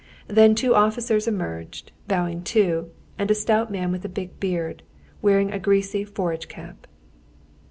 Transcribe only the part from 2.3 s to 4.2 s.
too, and a stout man with a